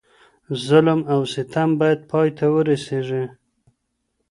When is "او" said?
1.13-1.19